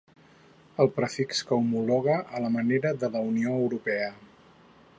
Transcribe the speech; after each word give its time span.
El 0.85 0.87
prefix 0.95 1.41
que 1.49 1.53
homologa 1.63 2.15
a 2.39 2.43
la 2.45 2.51
manera 2.55 2.93
de 3.05 3.11
la 3.17 3.21
Unió 3.29 3.53
Europea. 3.61 4.09